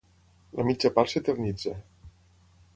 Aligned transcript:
La 0.61 0.65
mitja 0.69 0.91
part 0.95 1.13
s'eternitza. 1.13 1.77